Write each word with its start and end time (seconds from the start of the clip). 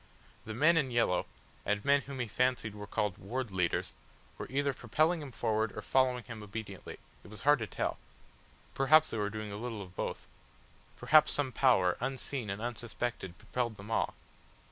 The 0.45 0.55
men 0.55 0.77
in 0.77 0.89
yellow, 0.89 1.27
and 1.63 1.85
men 1.85 2.01
whom 2.01 2.19
he 2.21 2.27
fancied 2.27 2.73
were 2.73 2.87
called 2.87 3.19
Ward 3.19 3.51
Leaders, 3.51 3.93
were 4.39 4.47
either 4.49 4.73
propelling 4.73 5.21
him 5.21 5.31
forward 5.31 5.77
or 5.77 5.83
following 5.83 6.23
him 6.23 6.41
obediently; 6.41 6.97
it 7.23 7.29
was 7.29 7.41
hard 7.41 7.59
to 7.59 7.67
tell. 7.67 7.99
Perhaps 8.73 9.11
they 9.11 9.19
were 9.19 9.29
doing 9.29 9.51
a 9.51 9.57
little 9.57 9.83
of 9.83 9.95
both. 9.95 10.25
Perhaps 10.97 11.31
some 11.33 11.51
power 11.51 11.97
unseen 11.99 12.49
and 12.49 12.63
unsuspected 12.63 13.37
propelled 13.37 13.77
them 13.77 13.91
all. 13.91 14.15